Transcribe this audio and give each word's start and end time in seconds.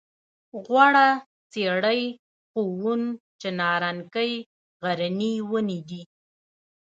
غوړه 0.65 1.07
څېرۍ 1.51 2.01
ښوون 2.49 3.01
چناررنګی 3.41 4.33
غرني 4.83 5.33
ونې 5.51 5.79
دي. 5.89 6.01